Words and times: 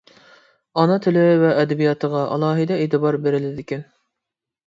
ئانا 0.83 0.95
تىل 1.05 1.17
ۋە 1.43 1.51
ئەدەبىياتىغا 1.63 2.23
ئالاھىدە 2.37 2.79
ئېتىبار 2.85 3.17
بېرىلىدىكەن. 3.27 3.85